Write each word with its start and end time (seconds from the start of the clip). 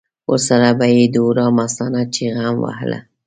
ورسره 0.29 0.69
به 0.77 0.85
یې 0.95 1.05
د 1.13 1.15
هورا 1.23 1.45
مستانه 1.57 2.01
چیغه 2.13 2.41
هم 2.47 2.57
وهله. 2.65 2.99